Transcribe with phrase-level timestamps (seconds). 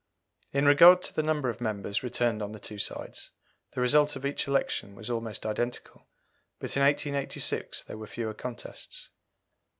[0.51, 3.29] In regard to the number of members returned on the two sides,
[3.75, 6.07] the result of each election was almost identical,
[6.57, 9.11] but in 1886 there were fewer contests.